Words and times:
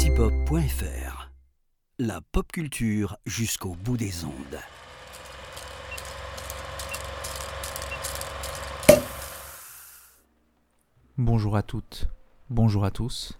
antipop.fr. 0.00 1.30
La 1.98 2.22
pop 2.22 2.50
culture 2.50 3.18
jusqu'au 3.26 3.74
bout 3.74 3.98
des 3.98 4.24
ondes. 4.24 4.32
Bonjour 11.18 11.54
à 11.54 11.62
toutes, 11.62 12.08
bonjour 12.48 12.86
à 12.86 12.90
tous. 12.90 13.38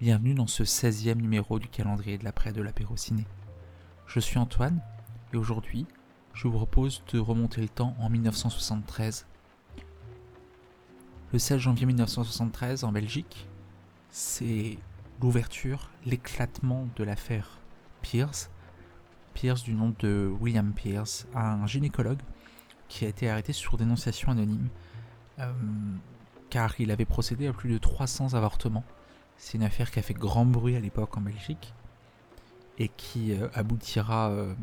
Bienvenue 0.00 0.34
dans 0.34 0.46
ce 0.46 0.62
16e 0.62 1.16
numéro 1.16 1.58
du 1.58 1.66
calendrier 1.66 2.18
de 2.18 2.24
l'après 2.24 2.52
de 2.52 2.62
l'apéro 2.62 2.96
ciné. 2.96 3.24
Je 4.06 4.20
suis 4.20 4.38
Antoine 4.38 4.80
et 5.32 5.36
aujourd'hui, 5.36 5.86
je 6.34 6.46
vous 6.46 6.54
propose 6.56 7.02
de 7.12 7.18
remonter 7.18 7.60
le 7.60 7.68
temps 7.68 7.96
en 7.98 8.08
1973. 8.10 9.26
Le 11.32 11.38
16 11.40 11.58
janvier 11.58 11.86
1973 11.86 12.84
en 12.84 12.92
Belgique, 12.92 13.48
c'est 14.12 14.78
l'ouverture, 15.20 15.90
l'éclatement 16.04 16.86
de 16.96 17.04
l'affaire 17.04 17.58
Pierce. 18.02 18.50
Pierce 19.34 19.62
du 19.62 19.74
nom 19.74 19.94
de 19.98 20.32
William 20.40 20.72
Pierce, 20.72 21.26
un 21.34 21.66
gynécologue 21.66 22.20
qui 22.88 23.04
a 23.04 23.08
été 23.08 23.28
arrêté 23.28 23.52
sur 23.52 23.76
dénonciation 23.76 24.30
anonyme 24.30 24.68
euh, 25.40 25.52
car 26.50 26.80
il 26.80 26.90
avait 26.90 27.04
procédé 27.04 27.48
à 27.48 27.52
plus 27.52 27.70
de 27.70 27.78
300 27.78 28.34
avortements. 28.34 28.84
C'est 29.36 29.58
une 29.58 29.64
affaire 29.64 29.90
qui 29.90 29.98
a 29.98 30.02
fait 30.02 30.14
grand 30.14 30.44
bruit 30.44 30.76
à 30.76 30.80
l'époque 30.80 31.16
en 31.16 31.20
Belgique 31.20 31.74
et 32.78 32.88
qui 32.88 33.32
euh, 33.32 33.48
aboutira 33.54 34.30
euh, 34.30 34.54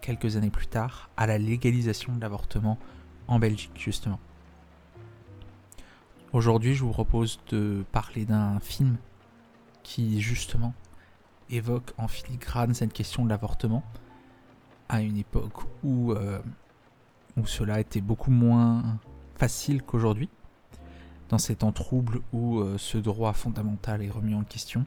quelques 0.00 0.36
années 0.36 0.50
plus 0.50 0.68
tard 0.68 1.10
à 1.16 1.26
la 1.26 1.38
légalisation 1.38 2.14
de 2.14 2.20
l'avortement 2.20 2.78
en 3.26 3.38
Belgique 3.38 3.72
justement. 3.74 4.20
Aujourd'hui, 6.32 6.74
je 6.74 6.84
vous 6.84 6.92
propose 6.92 7.40
de 7.48 7.84
parler 7.90 8.24
d'un 8.24 8.60
film 8.60 8.96
qui 9.82 10.20
justement 10.20 10.74
évoque 11.50 11.92
en 11.98 12.08
filigrane 12.08 12.74
cette 12.74 12.92
question 12.92 13.24
de 13.24 13.30
l'avortement 13.30 13.82
à 14.88 15.00
une 15.00 15.16
époque 15.16 15.62
où, 15.84 16.12
euh, 16.12 16.40
cela 17.46 17.80
était 17.80 18.00
beaucoup 18.00 18.30
moins 18.30 18.98
facile 19.36 19.82
qu'aujourd'hui, 19.82 20.28
dans 21.30 21.38
ces 21.38 21.56
temps 21.56 21.72
troubles 21.72 22.20
où 22.32 22.58
euh, 22.58 22.76
ce 22.76 22.98
droit 22.98 23.32
fondamental 23.32 24.02
est 24.02 24.10
remis 24.10 24.34
en 24.34 24.44
question. 24.44 24.84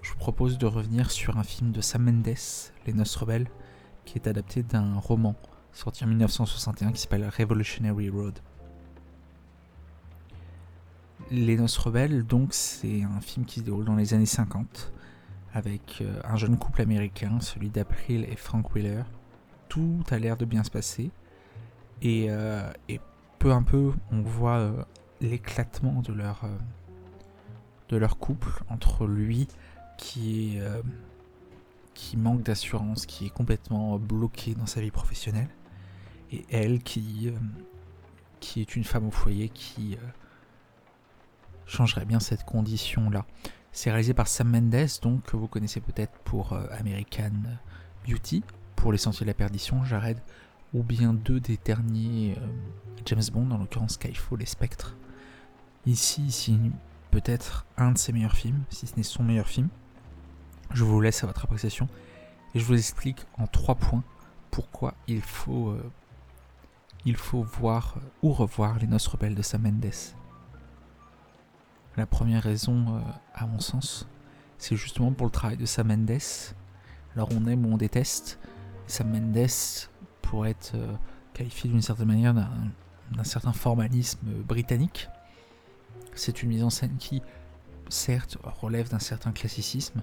Je 0.00 0.10
vous 0.12 0.18
propose 0.18 0.56
de 0.56 0.66
revenir 0.66 1.10
sur 1.10 1.36
un 1.36 1.42
film 1.42 1.72
de 1.72 1.80
Sam 1.80 2.04
Mendes, 2.04 2.36
Les 2.86 2.92
Noces 2.92 3.16
Rebelles, 3.16 3.50
qui 4.04 4.18
est 4.18 4.26
adapté 4.26 4.62
d'un 4.62 4.94
roman 4.94 5.34
sorti 5.72 6.04
en 6.04 6.08
1961 6.08 6.92
qui 6.92 7.00
s'appelle 7.00 7.28
Revolutionary 7.36 8.08
Road. 8.08 8.38
Les 11.32 11.56
Noces 11.56 11.78
Rebelles, 11.78 12.26
donc, 12.26 12.52
c'est 12.52 13.04
un 13.04 13.22
film 13.22 13.46
qui 13.46 13.60
se 13.60 13.64
déroule 13.64 13.86
dans 13.86 13.96
les 13.96 14.12
années 14.12 14.26
50 14.26 14.92
avec 15.54 16.02
euh, 16.02 16.20
un 16.24 16.36
jeune 16.36 16.58
couple 16.58 16.82
américain, 16.82 17.40
celui 17.40 17.70
d'April 17.70 18.26
et 18.30 18.36
Frank 18.36 18.74
Wheeler. 18.74 19.04
Tout 19.70 20.04
a 20.10 20.18
l'air 20.18 20.36
de 20.36 20.44
bien 20.44 20.62
se 20.62 20.70
passer 20.70 21.10
et, 22.02 22.26
euh, 22.28 22.70
peu 23.38 23.50
à 23.50 23.62
peu, 23.62 23.92
on 24.10 24.20
voit 24.20 24.58
euh, 24.58 24.84
l'éclatement 25.22 26.02
de 26.02 26.12
leur 26.12 26.44
de 27.88 27.96
leur 27.96 28.18
couple 28.18 28.50
entre 28.68 29.06
lui 29.06 29.48
qui 29.96 30.58
est 30.58 30.62
qui 31.94 32.18
manque 32.18 32.42
d'assurance, 32.42 33.06
qui 33.06 33.26
est 33.26 33.30
complètement 33.30 33.98
bloqué 33.98 34.54
dans 34.54 34.66
sa 34.66 34.82
vie 34.82 34.90
professionnelle, 34.90 35.48
et 36.30 36.44
elle 36.50 36.82
qui 36.82 37.32
qui 38.40 38.60
est 38.60 38.76
une 38.76 38.84
femme 38.84 39.06
au 39.06 39.10
foyer 39.10 39.48
qui 39.48 39.96
changerait 41.66 42.04
bien 42.04 42.20
cette 42.20 42.44
condition-là. 42.44 43.24
C'est 43.72 43.90
réalisé 43.90 44.14
par 44.14 44.28
Sam 44.28 44.48
Mendes, 44.50 44.88
donc 45.02 45.22
que 45.24 45.36
vous 45.36 45.48
connaissez 45.48 45.80
peut-être 45.80 46.12
pour 46.24 46.52
euh, 46.52 46.66
American 46.78 47.32
Beauty, 48.06 48.42
pour 48.76 48.92
Les 48.92 48.98
Sentiers 48.98 49.24
de 49.24 49.30
la 49.30 49.34
Perdition, 49.34 49.84
Jared, 49.84 50.18
ou 50.74 50.82
bien 50.82 51.14
deux 51.14 51.40
des 51.40 51.58
derniers 51.64 52.36
euh, 52.38 52.46
James 53.06 53.22
Bond, 53.32 53.50
en 53.50 53.58
l'occurrence 53.58 53.94
Skyfall 53.94 54.42
et 54.42 54.46
Spectre. 54.46 54.96
Ici, 55.86 56.22
ici 56.22 56.58
peut-être 57.10 57.66
un 57.76 57.92
de 57.92 57.98
ses 57.98 58.12
meilleurs 58.12 58.36
films, 58.36 58.62
si 58.70 58.86
ce 58.86 58.96
n'est 58.96 59.02
son 59.02 59.22
meilleur 59.22 59.46
film. 59.46 59.68
Je 60.72 60.84
vous 60.84 61.00
laisse 61.00 61.22
à 61.22 61.26
votre 61.26 61.44
appréciation 61.44 61.88
et 62.54 62.58
je 62.58 62.64
vous 62.64 62.74
explique 62.74 63.24
en 63.38 63.46
trois 63.46 63.74
points 63.74 64.02
pourquoi 64.50 64.94
il 65.06 65.22
faut, 65.22 65.70
euh, 65.70 65.90
il 67.04 67.16
faut 67.16 67.42
voir 67.42 67.98
ou 68.22 68.32
revoir 68.32 68.78
Les 68.78 68.86
Noces 68.86 69.06
Rebelles 69.06 69.34
de 69.34 69.42
Sam 69.42 69.62
Mendes. 69.62 69.92
La 71.96 72.06
première 72.06 72.42
raison, 72.42 72.96
euh, 72.96 73.00
à 73.34 73.46
mon 73.46 73.60
sens, 73.60 74.08
c'est 74.56 74.76
justement 74.76 75.12
pour 75.12 75.26
le 75.26 75.30
travail 75.30 75.58
de 75.58 75.66
Sam 75.66 75.88
Mendes. 75.88 76.18
Alors 77.14 77.28
on 77.32 77.46
aime 77.46 77.66
ou 77.66 77.74
on 77.74 77.76
déteste. 77.76 78.38
Sam 78.86 79.10
Mendes 79.10 79.50
pourrait 80.22 80.50
être 80.50 80.72
euh, 80.74 80.94
qualifié 81.34 81.68
d'une 81.68 81.82
certaine 81.82 82.08
manière 82.08 82.32
d'un 82.32 83.24
certain 83.24 83.52
formalisme 83.52 84.26
britannique. 84.42 85.08
C'est 86.14 86.42
une 86.42 86.48
mise 86.48 86.64
en 86.64 86.70
scène 86.70 86.96
qui, 86.96 87.20
certes, 87.90 88.38
relève 88.42 88.88
d'un 88.88 88.98
certain 88.98 89.32
classicisme. 89.32 90.02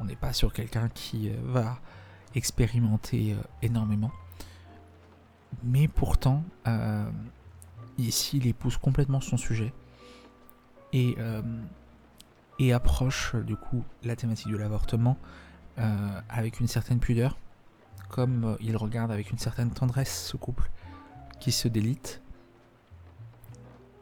On 0.00 0.06
n'est 0.06 0.16
pas 0.16 0.32
sur 0.32 0.54
quelqu'un 0.54 0.88
qui 0.88 1.28
euh, 1.28 1.34
va 1.44 1.80
expérimenter 2.34 3.36
énormément. 3.60 4.12
Mais 5.64 5.88
pourtant, 5.88 6.44
ici, 7.98 8.36
il 8.36 8.46
épouse 8.46 8.76
complètement 8.76 9.20
son 9.20 9.36
sujet 9.36 9.72
et, 10.92 11.14
euh, 11.18 11.42
et 12.58 12.72
approche 12.72 13.34
du 13.36 13.56
coup 13.56 13.84
la 14.02 14.16
thématique 14.16 14.50
de 14.50 14.56
l'avortement 14.56 15.16
euh, 15.78 16.20
avec 16.28 16.60
une 16.60 16.66
certaine 16.66 17.00
pudeur, 17.00 17.38
comme 18.08 18.44
euh, 18.44 18.56
il 18.60 18.76
regarde 18.76 19.10
avec 19.10 19.30
une 19.30 19.38
certaine 19.38 19.70
tendresse 19.70 20.26
ce 20.26 20.36
couple 20.36 20.70
qui 21.38 21.52
se 21.52 21.68
délite. 21.68 22.20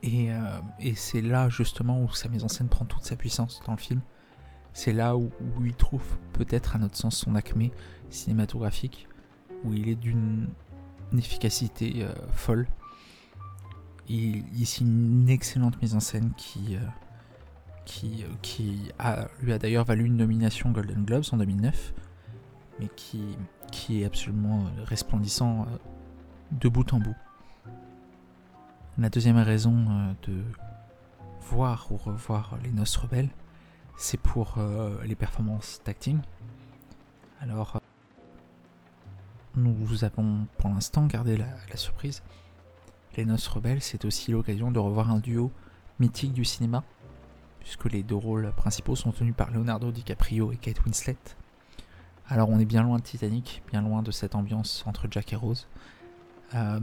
Et, 0.04 0.30
c'est 0.94 1.20
là 1.20 1.48
justement 1.48 2.00
où 2.00 2.12
sa 2.12 2.28
mise 2.28 2.44
en 2.44 2.48
scène 2.48 2.68
prend 2.68 2.84
toute 2.84 3.04
sa 3.04 3.16
puissance 3.16 3.60
dans 3.66 3.72
le 3.72 3.78
film. 3.78 4.00
C'est 4.72 4.92
là 4.92 5.16
où, 5.16 5.30
il 5.64 5.74
trouve 5.74 6.04
peut-être 6.32 6.76
à 6.76 6.78
notre 6.78 6.96
sens 6.96 7.16
son 7.16 7.34
acmé 7.34 7.72
cinématographique, 8.08 9.08
où 9.64 9.74
il 9.74 9.88
est 9.88 9.96
d'une 9.96 10.48
efficacité 11.12 12.06
folle 12.30 12.68
ici 14.08 14.84
une 14.84 15.28
excellente 15.28 15.80
mise 15.82 15.94
en 15.94 16.00
scène 16.00 16.32
qui, 16.36 16.76
euh, 16.76 16.80
qui, 17.84 18.24
euh, 18.24 18.28
qui 18.42 18.90
lui 19.40 19.52
a 19.52 19.58
d'ailleurs 19.58 19.84
valu 19.84 20.06
une 20.06 20.16
nomination 20.16 20.70
Golden 20.70 21.04
Globes 21.04 21.24
en 21.32 21.36
2009, 21.36 21.92
mais 22.80 22.88
qui, 22.96 23.22
qui 23.70 24.02
est 24.02 24.04
absolument 24.04 24.66
euh, 24.66 24.84
resplendissant 24.84 25.66
de 26.52 26.68
bout 26.68 26.92
en 26.92 26.98
bout. 26.98 27.16
La 28.98 29.10
deuxième 29.10 29.36
raison 29.36 30.14
de 30.22 30.42
voir 31.40 31.86
ou 31.92 31.96
revoir 31.96 32.58
Les 32.64 32.72
Noces 32.72 32.96
Rebelles, 32.96 33.28
c'est 33.96 34.18
pour 34.18 34.58
les 35.04 35.14
performances 35.14 35.80
d'acting. 35.84 36.18
Alors, 37.40 37.80
nous 39.54 40.02
avons 40.02 40.48
pour 40.56 40.70
l'instant 40.70 41.06
gardé 41.06 41.36
la 41.36 41.76
surprise 41.76 42.22
les 43.18 43.24
Noces 43.24 43.48
Rebelles, 43.48 43.82
c'est 43.82 44.04
aussi 44.04 44.30
l'occasion 44.30 44.70
de 44.70 44.78
revoir 44.78 45.10
un 45.10 45.18
duo 45.18 45.50
mythique 45.98 46.32
du 46.32 46.44
cinéma, 46.44 46.84
puisque 47.58 47.86
les 47.86 48.04
deux 48.04 48.14
rôles 48.14 48.52
principaux 48.56 48.94
sont 48.94 49.10
tenus 49.10 49.34
par 49.34 49.50
Leonardo 49.50 49.90
DiCaprio 49.90 50.52
et 50.52 50.56
Kate 50.56 50.84
Winslet. 50.84 51.16
Alors 52.28 52.48
on 52.48 52.60
est 52.60 52.64
bien 52.64 52.84
loin 52.84 52.98
de 52.98 53.02
Titanic, 53.02 53.64
bien 53.72 53.82
loin 53.82 54.02
de 54.02 54.12
cette 54.12 54.36
ambiance 54.36 54.84
entre 54.86 55.08
Jack 55.10 55.32
et 55.32 55.36
Rose. 55.36 55.66
Euh, 56.54 56.78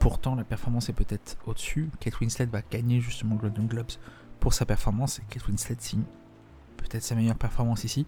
pourtant, 0.00 0.34
la 0.34 0.42
performance 0.42 0.88
est 0.88 0.92
peut-être 0.92 1.36
au-dessus. 1.46 1.88
Kate 2.00 2.18
Winslet 2.18 2.46
va 2.46 2.62
gagner 2.62 3.00
justement 3.00 3.36
Golden 3.36 3.68
Globes 3.68 3.92
pour 4.40 4.54
sa 4.54 4.66
performance, 4.66 5.20
et 5.20 5.22
Kate 5.30 5.46
Winslet 5.46 5.76
signe 5.78 6.02
peut-être 6.78 7.04
sa 7.04 7.14
meilleure 7.14 7.38
performance 7.38 7.84
ici. 7.84 8.06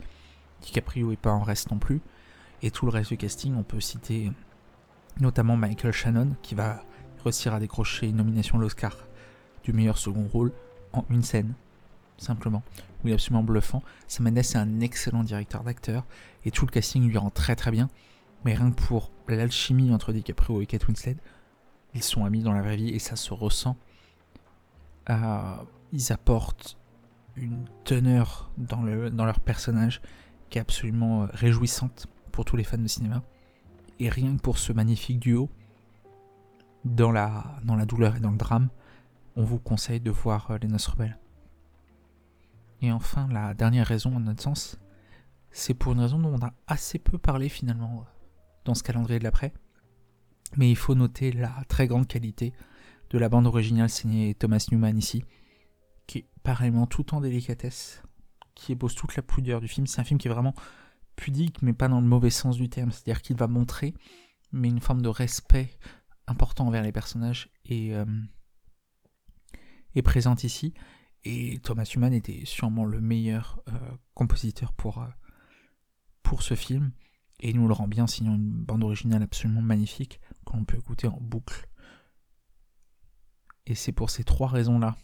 DiCaprio 0.63 1.13
est 1.13 1.17
pas 1.17 1.31
en 1.31 1.43
reste 1.43 1.71
non 1.71 1.79
plus. 1.79 2.01
Et 2.61 2.73
tout 2.73 2.87
le 2.87 2.91
reste 2.91 3.11
du 3.11 3.17
casting, 3.17 3.55
on 3.55 3.63
peut 3.63 3.81
citer 3.81 4.33
notamment 5.21 5.57
Michael 5.57 5.93
Shannon, 5.93 6.35
qui 6.43 6.57
va 6.57 6.83
réussir 7.23 7.55
à 7.55 7.61
décrocher 7.61 8.09
une 8.09 8.17
nomination 8.17 8.59
à 8.59 8.61
l'Oscar 8.61 8.97
du 9.65 9.73
meilleur 9.73 9.99
second 9.99 10.27
rôle 10.27 10.53
en 10.93 11.05
une 11.11 11.23
scène, 11.23 11.55
simplement, 12.19 12.63
est 13.09 13.13
absolument 13.13 13.43
bluffant. 13.43 13.83
Sam 14.07 14.27
Mendes 14.27 14.39
est 14.39 14.57
un 14.57 14.81
excellent 14.81 15.25
directeur 15.25 15.65
d'acteur 15.65 16.05
et 16.45 16.51
tout 16.51 16.67
le 16.67 16.71
casting 16.71 17.09
lui 17.09 17.19
rend 17.19 17.31
très 17.31 17.57
très 17.57 17.71
bien. 17.71 17.89
Mais 18.45 18.55
rien 18.55 18.71
que 18.71 18.81
pour 18.81 19.11
l'alchimie 19.29 19.93
entre 19.93 20.13
DiCaprio 20.13 20.61
et 20.61 20.67
Kate 20.67 20.87
Winslet, 20.87 21.17
ils 21.95 22.03
sont 22.03 22.25
amis 22.25 22.43
dans 22.43 22.53
la 22.53 22.63
vraie 22.63 22.77
vie 22.77 22.91
et 22.91 22.99
ça 22.99 23.17
se 23.17 23.33
ressent. 23.33 23.77
Euh, 25.11 25.57
ils 25.93 26.13
apportent 26.13 26.77
une 27.37 27.65
teneur 27.85 28.51
dans, 28.59 28.83
le, 28.83 29.11
dans 29.11 29.25
leur 29.25 29.41
personnage 29.41 30.01
qui 30.51 30.59
est 30.59 30.61
absolument 30.61 31.23
euh, 31.23 31.27
réjouissante 31.33 32.07
pour 32.31 32.45
tous 32.45 32.57
les 32.57 32.65
fans 32.65 32.79
de 32.79 32.87
cinéma. 32.87 33.23
Et 34.01 34.09
rien 34.09 34.37
que 34.37 34.41
pour 34.41 34.59
ce 34.59 34.73
magnifique 34.73 35.21
duo, 35.21 35.49
dans 36.85 37.13
la, 37.13 37.59
dans 37.65 37.77
la 37.77 37.87
douleur 37.87 38.17
et 38.17 38.21
dans 38.21 38.31
le 38.31 38.37
drame, 38.37 38.69
on 39.37 39.45
vous 39.45 39.59
conseille 39.59 40.01
de 40.01 40.11
voir 40.11 40.51
euh, 40.51 40.59
Les 40.59 40.69
Noces 40.69 40.89
Rebelles. 40.89 41.19
Et 42.81 42.91
enfin, 42.91 43.29
la 43.31 43.55
dernière 43.55 43.87
raison, 43.87 44.17
à 44.17 44.21
notre 44.21 44.43
sens, 44.43 44.79
c'est 45.51 45.75
pour 45.75 45.93
une 45.93 46.01
raison 46.01 46.19
dont 46.19 46.35
on 46.35 46.45
a 46.45 46.53
assez 46.67 46.99
peu 46.99 47.19
parlé 47.19 47.49
finalement 47.49 48.05
dans 48.65 48.75
ce 48.75 48.83
calendrier 48.83 49.19
de 49.19 49.25
l'après. 49.25 49.53
Mais 50.57 50.71
il 50.71 50.77
faut 50.77 50.95
noter 50.95 51.33
la 51.33 51.53
très 51.69 51.87
grande 51.87 52.09
qualité 52.09 52.53
de 53.11 53.19
la 53.19 53.29
bande 53.29 53.47
originale 53.47 53.89
signée 53.89 54.35
Thomas 54.35 54.67
Newman 54.71 54.99
ici, 54.99 55.25
qui 56.07 56.19
est 56.19 56.27
pareillement 56.43 56.87
tout 56.87 57.15
en 57.15 57.21
délicatesse, 57.21 58.03
qui 58.55 58.73
épose 58.73 58.95
toute 58.95 59.17
la 59.17 59.23
pudeur 59.23 59.61
du 59.61 59.69
film. 59.69 59.87
C'est 59.87 60.01
un 60.01 60.05
film 60.05 60.19
qui 60.19 60.29
est 60.29 60.33
vraiment 60.33 60.55
pudique, 61.15 61.63
mais 61.63 61.73
pas 61.73 61.89
dans 61.89 62.01
le 62.01 62.07
mauvais 62.07 62.31
sens 62.31 62.57
du 62.57 62.69
terme. 62.69 62.91
C'est-à-dire 62.91 63.23
qu'il 63.23 63.37
va 63.37 63.47
montrer, 63.47 63.95
mais 64.51 64.69
une 64.69 64.81
forme 64.81 65.03
de 65.03 65.09
respect 65.09 65.71
important 66.27 66.67
envers 66.67 66.83
les 66.83 66.93
personnages 66.93 67.51
et 67.65 67.95
euh, 67.95 68.05
est 69.95 70.03
présente 70.03 70.45
ici. 70.45 70.75
Et 71.25 71.59
Thomas 71.63 71.91
Newman 71.95 72.13
était 72.13 72.45
sûrement 72.45 72.85
le 72.85 73.01
meilleur 73.01 73.61
euh, 73.69 73.79
compositeur 74.15 74.73
pour, 74.73 74.99
euh, 74.99 75.09
pour 76.23 76.43
ce 76.43 76.55
film. 76.55 76.93
Et 77.41 77.51
il 77.51 77.57
nous 77.57 77.69
le 77.69 77.75
rend 77.75 77.89
bien, 77.89 78.07
signant 78.07 78.35
une 78.35 78.51
bande 78.51 78.85
originale 78.85 79.23
absolument 79.23 79.63
magnifique 79.63 80.21
qu'on 80.45 80.65
peut 80.65 80.79
écouter 80.79 81.07
en 81.07 81.19
boucle. 81.21 81.69
Et 83.67 83.75
c'est 83.75 83.93
pour 83.93 84.11
ces 84.11 84.25
trois 84.25 84.49
raisons-là 84.49 84.97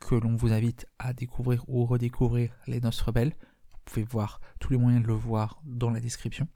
que 0.00 0.14
l'on 0.14 0.36
vous 0.36 0.52
invite 0.52 0.86
à 0.98 1.12
découvrir 1.12 1.64
ou 1.68 1.84
redécouvrir 1.84 2.52
Les 2.66 2.80
Noces 2.80 3.00
Rebelles. 3.00 3.34
Vous 3.70 3.78
pouvez 3.84 4.04
voir 4.04 4.40
tous 4.60 4.72
les 4.72 4.78
moyens 4.78 5.02
de 5.02 5.08
le 5.08 5.14
voir 5.14 5.60
dans 5.64 5.90
la 5.90 6.00
description. 6.00 6.46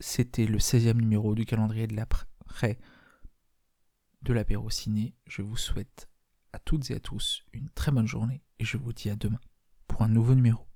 C'était 0.00 0.46
le 0.46 0.58
16e 0.58 0.94
numéro 0.94 1.34
du 1.34 1.44
calendrier 1.44 1.86
de 1.86 1.96
l'après 2.48 2.78
de 4.22 4.32
l'apéro 4.32 4.70
ciné. 4.70 5.14
Je 5.26 5.42
vous 5.42 5.56
souhaite 5.56 6.08
à 6.52 6.58
toutes 6.58 6.90
et 6.90 6.94
à 6.94 7.00
tous 7.00 7.44
une 7.52 7.68
très 7.70 7.92
bonne 7.92 8.06
journée 8.06 8.42
et 8.58 8.64
je 8.64 8.78
vous 8.78 8.92
dis 8.92 9.10
à 9.10 9.16
demain 9.16 9.40
pour 9.86 10.02
un 10.02 10.08
nouveau 10.08 10.34
numéro. 10.34 10.66